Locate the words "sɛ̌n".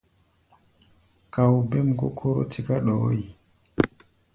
2.77-2.85